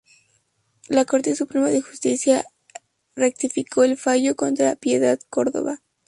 La 0.89 1.05
Corte 1.05 1.35
Suprema 1.35 1.69
de 1.69 1.83
Justicia, 1.83 2.43
rectificó 3.15 3.83
el 3.83 3.97
fallo, 3.97 4.35
contra 4.35 4.75
Piedad 4.75 5.19
Cordoba. 5.29 5.79